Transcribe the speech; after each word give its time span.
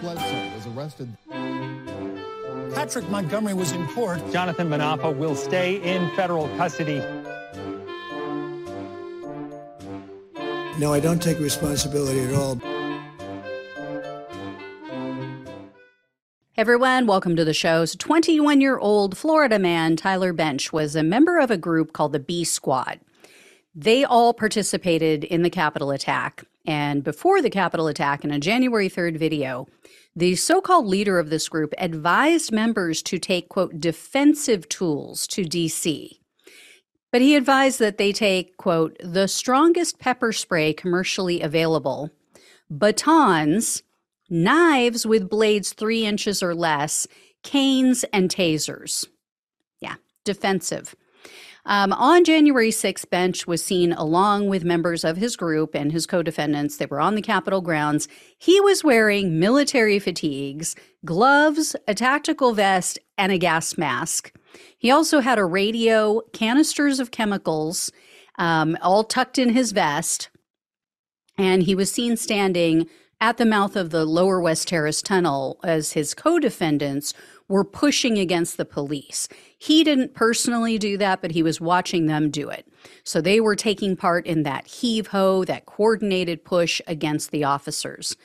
Bledsoe 0.00 0.54
was 0.54 0.66
arrested. 0.68 1.16
Patrick 2.74 3.08
Montgomery 3.08 3.54
was 3.54 3.72
in 3.72 3.86
court. 3.88 4.20
Jonathan 4.32 4.68
Munafo 4.68 5.16
will 5.16 5.34
stay 5.34 5.76
in 5.82 6.10
federal 6.14 6.48
custody. 6.56 6.98
No, 10.78 10.92
I 10.92 11.00
don't 11.00 11.20
take 11.20 11.38
responsibility 11.40 12.20
at 12.20 12.34
all. 12.34 12.60
everyone, 16.58 17.06
welcome 17.06 17.36
to 17.36 17.44
the 17.44 17.54
show. 17.54 17.84
So 17.84 17.96
21 17.98 18.60
year 18.60 18.78
old 18.78 19.16
Florida 19.16 19.60
man 19.60 19.94
Tyler 19.94 20.34
Bensch 20.34 20.72
was 20.72 20.96
a 20.96 21.04
member 21.04 21.38
of 21.38 21.52
a 21.52 21.56
group 21.56 21.92
called 21.92 22.12
the 22.12 22.18
B 22.18 22.42
Squad. 22.42 22.98
They 23.76 24.04
all 24.04 24.34
participated 24.34 25.22
in 25.22 25.42
the 25.42 25.50
Capitol 25.50 25.92
attack. 25.92 26.44
And 26.68 27.02
before 27.02 27.40
the 27.40 27.48
Capitol 27.48 27.86
attack, 27.86 28.24
in 28.24 28.30
a 28.30 28.38
January 28.38 28.90
3rd 28.90 29.16
video, 29.16 29.66
the 30.14 30.36
so 30.36 30.60
called 30.60 30.86
leader 30.86 31.18
of 31.18 31.30
this 31.30 31.48
group 31.48 31.72
advised 31.78 32.52
members 32.52 33.02
to 33.04 33.18
take, 33.18 33.48
quote, 33.48 33.80
defensive 33.80 34.68
tools 34.68 35.26
to 35.28 35.44
DC. 35.44 36.18
But 37.10 37.22
he 37.22 37.36
advised 37.36 37.78
that 37.78 37.96
they 37.96 38.12
take, 38.12 38.58
quote, 38.58 38.98
the 39.02 39.28
strongest 39.28 39.98
pepper 39.98 40.30
spray 40.30 40.74
commercially 40.74 41.40
available, 41.40 42.10
batons, 42.70 43.82
knives 44.28 45.06
with 45.06 45.30
blades 45.30 45.72
three 45.72 46.04
inches 46.04 46.42
or 46.42 46.54
less, 46.54 47.06
canes, 47.42 48.04
and 48.12 48.28
tasers. 48.28 49.06
Yeah, 49.80 49.94
defensive. 50.22 50.94
Um, 51.68 51.92
on 51.92 52.24
January 52.24 52.70
6th, 52.70 53.04
Bensch 53.08 53.46
was 53.46 53.62
seen 53.62 53.92
along 53.92 54.48
with 54.48 54.64
members 54.64 55.04
of 55.04 55.18
his 55.18 55.36
group 55.36 55.74
and 55.74 55.92
his 55.92 56.06
co 56.06 56.22
defendants. 56.22 56.78
They 56.78 56.86
were 56.86 56.98
on 56.98 57.14
the 57.14 57.20
Capitol 57.20 57.60
grounds. 57.60 58.08
He 58.38 58.58
was 58.58 58.82
wearing 58.82 59.38
military 59.38 59.98
fatigues, 59.98 60.74
gloves, 61.04 61.76
a 61.86 61.92
tactical 61.92 62.54
vest, 62.54 62.98
and 63.18 63.30
a 63.30 63.36
gas 63.36 63.76
mask. 63.76 64.34
He 64.78 64.90
also 64.90 65.20
had 65.20 65.38
a 65.38 65.44
radio, 65.44 66.22
canisters 66.32 67.00
of 67.00 67.10
chemicals, 67.10 67.92
um, 68.38 68.78
all 68.80 69.04
tucked 69.04 69.36
in 69.36 69.50
his 69.50 69.72
vest. 69.72 70.30
And 71.36 71.64
he 71.64 71.74
was 71.74 71.92
seen 71.92 72.16
standing 72.16 72.88
at 73.20 73.36
the 73.36 73.44
mouth 73.44 73.76
of 73.76 73.90
the 73.90 74.06
Lower 74.06 74.40
West 74.40 74.68
Terrace 74.68 75.02
Tunnel 75.02 75.60
as 75.62 75.92
his 75.92 76.14
co 76.14 76.38
defendants 76.38 77.12
were 77.48 77.64
pushing 77.64 78.18
against 78.18 78.56
the 78.56 78.64
police. 78.64 79.28
He 79.58 79.82
didn't 79.82 80.14
personally 80.14 80.78
do 80.78 80.96
that, 80.98 81.22
but 81.22 81.30
he 81.30 81.42
was 81.42 81.60
watching 81.60 82.06
them 82.06 82.30
do 82.30 82.48
it. 82.48 82.68
So 83.04 83.20
they 83.20 83.40
were 83.40 83.56
taking 83.56 83.96
part 83.96 84.26
in 84.26 84.42
that 84.42 84.66
heave 84.66 85.08
ho, 85.08 85.44
that 85.44 85.66
coordinated 85.66 86.44
push 86.44 86.80
against 86.86 87.30
the 87.30 87.44
officers. 87.44 88.16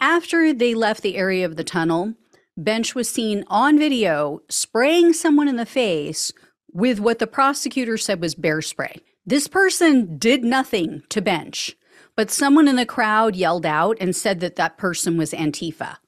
After 0.00 0.52
they 0.52 0.74
left 0.74 1.02
the 1.02 1.16
area 1.16 1.46
of 1.46 1.56
the 1.56 1.64
tunnel, 1.64 2.14
Bensch 2.58 2.94
was 2.94 3.08
seen 3.08 3.44
on 3.46 3.78
video 3.78 4.40
spraying 4.48 5.12
someone 5.12 5.48
in 5.48 5.56
the 5.56 5.66
face 5.66 6.32
with 6.72 7.00
what 7.00 7.18
the 7.18 7.26
prosecutor 7.26 7.96
said 7.96 8.20
was 8.20 8.34
bear 8.34 8.60
spray. 8.60 8.96
This 9.24 9.46
person 9.46 10.18
did 10.18 10.42
nothing 10.42 11.02
to 11.10 11.22
Bensch. 11.22 11.74
But 12.16 12.32
someone 12.32 12.66
in 12.66 12.74
the 12.74 12.84
crowd 12.84 13.36
yelled 13.36 13.64
out 13.64 13.96
and 14.00 14.16
said 14.16 14.40
that 14.40 14.56
that 14.56 14.76
person 14.76 15.16
was 15.16 15.30
Antifa. 15.30 15.98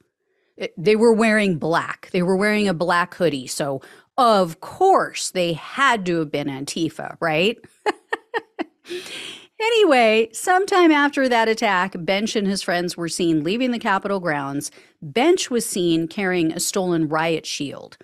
They 0.76 0.96
were 0.96 1.12
wearing 1.12 1.58
black. 1.58 2.10
They 2.12 2.22
were 2.22 2.36
wearing 2.36 2.68
a 2.68 2.74
black 2.74 3.14
hoodie. 3.14 3.46
So, 3.46 3.80
of 4.18 4.60
course, 4.60 5.30
they 5.30 5.54
had 5.54 6.04
to 6.06 6.18
have 6.18 6.30
been 6.30 6.48
Antifa, 6.48 7.16
right? 7.20 7.58
anyway, 9.60 10.28
sometime 10.32 10.90
after 10.90 11.28
that 11.28 11.48
attack, 11.48 11.92
Bensch 11.94 12.36
and 12.36 12.46
his 12.46 12.62
friends 12.62 12.96
were 12.96 13.08
seen 13.08 13.42
leaving 13.42 13.70
the 13.70 13.78
Capitol 13.78 14.20
grounds. 14.20 14.70
Bensch 15.02 15.48
was 15.48 15.64
seen 15.64 16.08
carrying 16.08 16.52
a 16.52 16.60
stolen 16.60 17.08
riot 17.08 17.46
shield. 17.46 17.96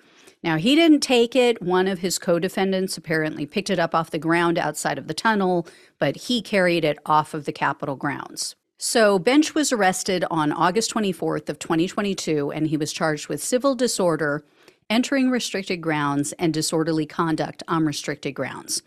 Now, 0.42 0.56
he 0.56 0.74
didn't 0.74 1.00
take 1.00 1.34
it. 1.34 1.60
One 1.60 1.88
of 1.88 1.98
his 1.98 2.18
co 2.18 2.38
defendants 2.38 2.96
apparently 2.96 3.46
picked 3.46 3.68
it 3.70 3.78
up 3.78 3.94
off 3.94 4.10
the 4.10 4.18
ground 4.18 4.58
outside 4.58 4.96
of 4.96 5.08
the 5.08 5.14
tunnel, 5.14 5.66
but 5.98 6.16
he 6.16 6.40
carried 6.40 6.84
it 6.84 6.98
off 7.04 7.34
of 7.34 7.46
the 7.46 7.52
Capitol 7.52 7.96
grounds. 7.96 8.54
So, 8.78 9.18
Bensch 9.18 9.54
was 9.54 9.72
arrested 9.72 10.24
on 10.30 10.52
August 10.52 10.92
24th 10.92 11.48
of 11.48 11.58
2022, 11.58 12.52
and 12.52 12.66
he 12.66 12.76
was 12.76 12.92
charged 12.92 13.28
with 13.28 13.42
civil 13.42 13.74
disorder, 13.74 14.44
entering 14.90 15.30
restricted 15.30 15.80
grounds, 15.80 16.32
and 16.38 16.52
disorderly 16.52 17.06
conduct 17.06 17.62
on 17.68 17.86
restricted 17.86 18.34
grounds. 18.34 18.82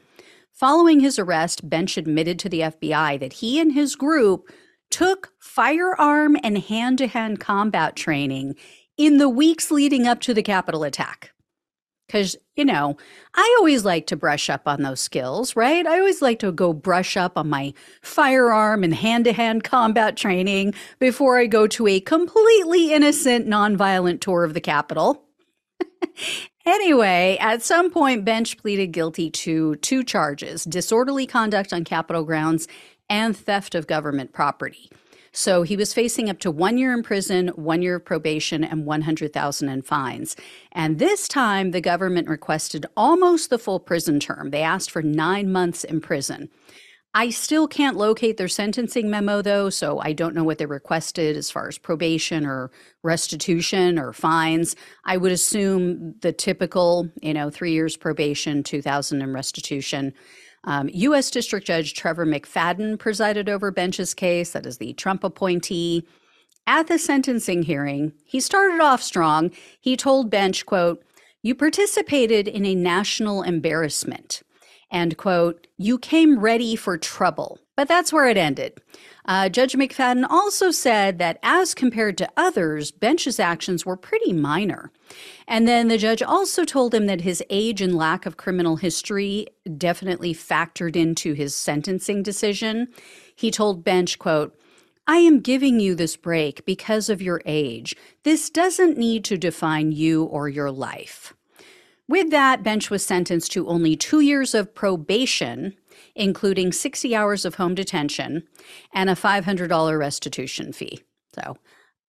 Following 0.54 1.00
his 1.00 1.18
arrest, 1.18 1.68
Bensch 1.68 1.98
admitted 1.98 2.38
to 2.40 2.50
the 2.50 2.60
FBI 2.60 3.20
that 3.20 3.34
he 3.34 3.60
and 3.60 3.74
his 3.74 3.96
group 3.96 4.52
took 4.92 5.32
firearm 5.40 6.38
and 6.44 6.60
hand 6.60 7.00
to 7.00 7.08
hand 7.08 7.40
combat 7.40 7.96
training 7.96 8.56
in 8.96 9.18
the 9.18 9.30
weeks 9.30 9.72
leading 9.72 10.06
up 10.06 10.20
to 10.22 10.34
the 10.36 10.44
Capitol 10.44 10.84
attack. 10.84 11.32
Because, 12.06 12.36
you 12.59 12.66
know, 12.66 12.97
I 13.36 13.56
always 13.58 13.86
like 13.86 14.06
to 14.08 14.18
brush 14.18 14.50
up 14.50 14.64
on 14.68 14.84
those 14.84 15.00
skills, 15.00 15.56
right? 15.56 15.88
I 15.88 15.97
always 15.97 16.22
like 16.22 16.40
to 16.40 16.52
go 16.52 16.74
brush 16.74 17.16
up 17.16 17.38
on 17.38 17.50
my 17.50 17.74
firearm 18.02 18.84
and 18.84 18.94
hand 18.94 19.24
to 19.25 19.34
hand 19.34 19.64
combat 19.64 20.18
training 20.18 20.74
before 21.00 21.40
I 21.40 21.46
go 21.46 21.68
to 21.68 21.88
a 21.88 22.02
completely 22.02 22.92
innocent, 22.92 23.48
nonviolent 23.48 24.19
tour 24.19 24.44
of 24.44 24.53
the 24.53 24.59
Capitol. 24.59 25.24
anyway, 26.66 27.38
at 27.40 27.62
some 27.62 27.90
point, 27.90 28.25
Bensch 28.25 28.58
pleaded 28.58 28.88
guilty 28.88 29.31
to 29.31 29.78
two 29.78 30.03
charges 30.03 30.66
disorderly 30.66 31.25
conduct 31.25 31.72
on 31.72 31.86
Capitol 31.86 32.25
grounds 32.25 32.68
and 33.09 33.38
theft 33.38 33.74
of 33.74 33.88
government 33.88 34.34
property. 34.34 34.92
So 35.32 35.64
he 35.64 35.76
was 35.76 35.94
facing 35.94 36.30
up 36.30 36.40
to 36.40 36.52
one 36.52 36.78
year 36.78 36.94
in 36.94 37.04
prison, 37.04 37.50
one 37.50 37.82
year 37.82 37.96
of 37.96 38.06
probation, 38.06 38.64
and 38.64 38.86
100,000 38.86 39.70
in 39.70 39.82
fines. 39.82 40.36
And 40.72 41.00
this 41.00 41.28
time, 41.28 41.72
the 41.72 41.82
government 41.82 42.28
requested 42.28 42.86
almost 42.98 43.50
the 43.50 43.60
full 43.60 43.80
prison 43.80 44.20
term. 44.20 44.50
They 44.50 44.64
asked 44.64 44.92
for 44.92 45.02
nine 45.02 45.52
months 45.52 45.84
in 45.84 46.02
prison. 46.02 46.50
I 47.16 47.32
still 47.32 47.68
can't 47.68 47.98
locate 47.98 48.38
their 48.38 48.48
sentencing 48.48 49.10
memo, 49.10 49.42
though, 49.42 49.72
so 49.72 50.00
I 50.00 50.14
don't 50.14 50.36
know 50.36 50.44
what 50.44 50.60
they 50.60 50.68
requested 50.68 51.36
as 51.36 51.50
far 51.50 51.68
as 51.68 51.80
probation 51.80 52.46
or 52.46 52.70
restitution 53.02 53.98
or 53.98 54.14
fines. 54.14 54.76
I 55.06 55.18
would 55.18 55.32
assume 55.32 56.14
the 56.22 56.32
typical, 56.32 57.10
you 57.20 57.34
know, 57.34 57.50
three 57.50 57.72
years 57.72 57.98
probation, 57.98 58.62
2000 58.62 59.24
in 59.24 59.34
restitution. 59.34 60.14
Um, 60.66 60.90
U.S. 60.94 61.31
District 61.31 61.66
Judge 61.66 61.94
Trevor 61.94 62.25
McFadden 62.25 63.00
presided 63.00 63.50
over 63.50 63.72
Bensch's 63.72 64.14
case, 64.14 64.52
that 64.52 64.66
is 64.66 64.78
the 64.78 64.94
Trump 64.94 65.24
appointee. 65.24 66.06
At 66.68 66.88
the 66.88 67.00
sentencing 67.00 67.64
hearing, 67.64 68.14
he 68.25 68.40
started 68.40 68.80
off 68.81 69.02
strong. 69.02 69.52
He 69.80 69.98
told 69.98 70.31
Bensch, 70.31 70.66
quote, 70.66 71.03
You 71.42 71.56
participated 71.56 72.48
in 72.48 72.66
a 72.66 72.75
national 72.75 73.42
embarrassment 73.42 74.44
and 74.92 75.18
quote, 75.18 75.68
you 75.78 75.98
came 75.98 76.40
ready 76.40 76.76
for 76.76 76.98
trouble. 76.98 77.60
But 77.76 77.88
that's 77.88 78.12
where 78.12 78.28
it 78.28 78.36
ended. 78.36 78.82
Uh, 79.24 79.48
Judge 79.48 79.74
McFadden 79.74 80.26
also 80.30 80.70
said 80.70 81.18
that 81.20 81.40
as 81.44 81.74
compared 81.74 82.18
to 82.18 82.30
others, 82.36 82.92
Bensch's 82.92 83.40
actions 83.40 83.86
were 83.86 83.96
pretty 83.96 84.34
minor. 84.34 84.92
And 85.48 85.66
then 85.66 85.88
the 85.88 85.98
judge 85.98 86.22
also 86.22 86.66
told 86.66 86.94
him 86.94 87.06
that 87.06 87.22
his 87.22 87.42
age 87.50 87.82
and 87.82 87.96
lack 87.96 88.26
of 88.26 88.36
criminal 88.36 88.76
history 88.76 89.48
definitely 89.78 90.34
factored 90.34 90.98
into 90.98 91.32
his 91.34 91.56
sentencing 91.56 92.22
decision. 92.22 92.90
He 93.34 93.50
told 93.50 93.86
Bensch, 93.86 94.18
quote, 94.18 94.60
I 95.08 95.18
am 95.18 95.40
giving 95.40 95.80
you 95.80 95.96
this 95.96 96.18
break 96.18 96.66
because 96.66 97.10
of 97.10 97.22
your 97.22 97.42
age. 97.46 97.96
This 98.24 98.50
doesn't 98.50 98.98
need 98.98 99.24
to 99.26 99.38
define 99.38 99.94
you 99.94 100.26
or 100.26 100.50
your 100.50 100.70
life. 100.70 101.34
With 102.09 102.31
that, 102.31 102.64
Bensch 102.64 102.90
was 102.90 103.06
sentenced 103.06 103.52
to 103.52 103.68
only 103.68 103.96
two 103.96 104.22
years 104.22 104.56
of 104.56 104.74
probation, 104.74 105.75
including 106.16 106.72
60 106.72 107.16
hours 107.16 107.46
of 107.46 107.56
home 107.56 107.75
detention 107.75 108.47
and 108.92 109.12
a 109.12 109.16
$500 109.16 109.97
restitution 109.97 110.74
fee. 110.74 111.03
So, 111.36 111.56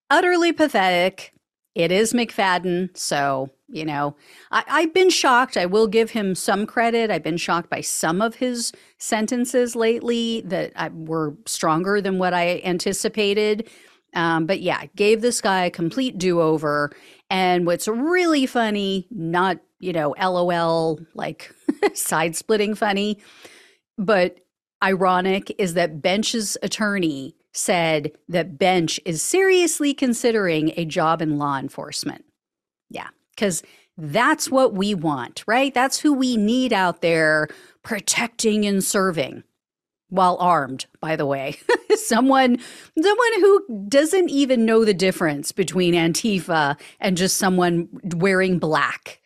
utterly 0.09 0.53
pathetic. 0.55 1.34
It 1.75 1.92
is 1.92 2.15
McFadden. 2.15 2.97
So, 2.97 3.51
you 3.69 3.84
know, 3.84 4.16
I, 4.51 4.80
have 4.80 4.95
been 4.95 5.10
shocked. 5.10 5.59
I 5.59 5.66
will 5.66 5.86
give 5.86 6.10
him 6.10 6.34
some 6.34 6.65
credit. 6.65 7.10
I've 7.10 7.22
been 7.22 7.36
shocked 7.36 7.69
by 7.69 7.83
some 7.83 8.22
of 8.22 8.36
his 8.36 8.72
sentences 8.97 9.77
lately 9.77 10.41
that 10.47 10.72
I, 10.77 10.89
were 10.89 11.36
stronger 11.45 12.01
than 12.01 12.19
what 12.19 12.33
I 12.33 12.63
anticipated. 12.65 13.69
Um, 14.15 14.47
but 14.47 14.60
yeah, 14.63 14.86
gave 14.97 15.21
this 15.21 15.42
guy 15.42 15.66
a 15.66 15.71
complete 15.71 16.16
do 16.16 16.41
over. 16.41 16.91
And 17.28 17.66
what's 17.66 17.86
really 17.86 18.47
funny, 18.47 19.07
not 19.10 19.60
you 19.80 19.92
know, 19.92 20.15
LOL, 20.21 21.00
like 21.15 21.53
side 21.94 22.36
splitting 22.36 22.74
funny. 22.74 23.18
But 23.98 24.38
ironic 24.82 25.54
is 25.59 25.74
that 25.74 26.00
Bensch's 26.00 26.56
attorney 26.62 27.34
said 27.53 28.12
that 28.28 28.59
Bensch 28.59 28.98
is 29.04 29.22
seriously 29.22 29.92
considering 29.92 30.72
a 30.77 30.84
job 30.84 31.21
in 31.21 31.38
law 31.38 31.59
enforcement. 31.59 32.24
Yeah, 32.88 33.09
because 33.34 33.62
that's 33.97 34.50
what 34.50 34.74
we 34.74 34.94
want, 34.94 35.44
right? 35.47 35.74
That's 35.74 35.98
who 35.98 36.12
we 36.12 36.36
need 36.36 36.72
out 36.72 37.03
there 37.03 37.48
protecting 37.82 38.65
and 38.66 38.82
serving. 38.82 39.42
while 40.09 40.36
armed, 40.41 40.86
by 41.00 41.15
the 41.15 41.24
way. 41.27 41.56
someone 41.94 42.59
someone 43.00 43.32
who 43.36 43.84
doesn't 43.88 44.28
even 44.28 44.65
know 44.65 44.84
the 44.84 44.94
difference 44.94 45.53
between 45.53 45.94
Antifa 45.94 46.78
and 46.98 47.16
just 47.16 47.36
someone 47.36 47.88
wearing 48.16 48.59
black. 48.59 49.20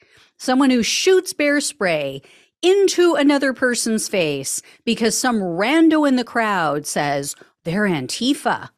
Someone 0.45 0.69
who 0.69 0.83
shoots 0.83 1.33
bear 1.33 1.59
spray 1.59 2.21
into 2.61 3.15
another 3.15 3.55
person's 3.55 4.09
face 4.09 4.61
because 4.85 5.17
some 5.17 5.37
rando 5.37 6.07
in 6.07 6.17
the 6.17 6.23
crowd 6.23 6.87
says 6.87 7.35
they're 7.65 7.89
Antifa. 7.89 8.69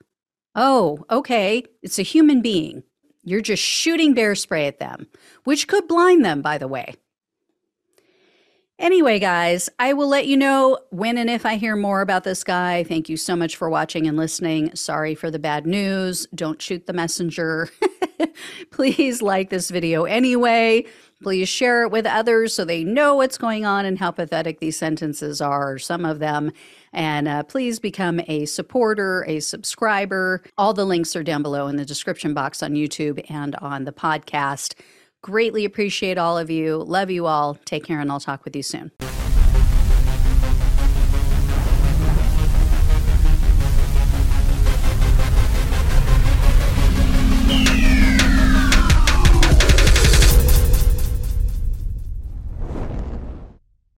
Oh, 0.55 1.05
okay. 1.11 1.65
It's 1.83 1.99
a 1.99 2.03
human 2.03 2.41
being. 2.41 2.85
You're 3.25 3.41
just 3.41 3.65
shooting 3.65 4.15
bear 4.15 4.37
spray 4.37 4.69
at 4.69 4.79
them, 4.79 5.09
which 5.43 5.67
could 5.67 5.89
blind 5.89 6.25
them, 6.25 6.41
by 6.41 6.57
the 6.57 6.69
way. 6.69 6.95
Anyway, 8.79 9.19
guys, 9.19 9.69
I 9.81 9.93
will 9.95 10.09
let 10.09 10.29
you 10.29 10.37
know 10.37 10.79
when 10.91 11.19
and 11.19 11.29
if 11.29 11.45
I 11.45 11.57
hear 11.57 11.75
more 11.75 12.01
about 12.01 12.23
this 12.23 12.45
guy. 12.45 12.85
Thank 12.85 13.09
you 13.09 13.17
so 13.17 13.35
much 13.35 13.57
for 13.57 13.69
watching 13.69 14.07
and 14.07 14.17
listening. 14.17 14.73
Sorry 14.77 15.17
for 15.17 15.33
the 15.33 15.41
bad 15.41 15.67
news. 15.67 16.29
Don't 16.33 16.63
shoot 16.63 16.87
the 16.87 16.93
messenger. 16.93 17.71
Please 18.71 19.23
like 19.23 19.51
this 19.51 19.71
video 19.71 20.05
anyway. 20.05 20.85
Please 21.23 21.49
share 21.49 21.83
it 21.85 21.91
with 21.91 22.05
others 22.05 22.53
so 22.55 22.65
they 22.65 22.85
know 22.85 23.15
what's 23.15 23.39
going 23.39 23.65
on 23.65 23.87
and 23.87 23.99
how 23.99 24.11
pathetic 24.11 24.61
these 24.61 24.77
sentences 24.77 25.41
are, 25.41 25.79
some 25.79 26.05
of 26.05 26.19
them. 26.19 26.53
And 26.93 27.27
uh, 27.27 27.43
please 27.43 27.79
become 27.79 28.21
a 28.27 28.45
supporter, 28.45 29.25
a 29.27 29.41
subscriber. 29.41 30.43
All 30.59 30.75
the 30.75 30.85
links 30.85 31.17
are 31.17 31.23
down 31.23 31.43
below 31.43 31.69
in 31.69 31.77
the 31.77 31.87
description 31.87 32.35
box 32.35 32.63
on 32.63 32.75
YouTube 32.75 33.25
and 33.31 33.55
on 33.57 33.85
the 33.85 33.93
podcast. 33.93 34.75
Greatly 35.23 35.65
appreciate 35.65 36.19
all 36.19 36.39
of 36.39 36.51
you. 36.51 36.77
Love 36.77 37.11
you 37.11 37.27
all. 37.27 37.55
Take 37.65 37.85
care, 37.85 38.01
and 38.01 38.13
I'll 38.13 38.21
talk 38.21 38.45
with 38.45 38.55
you 38.55 38.63
soon. 38.63 38.93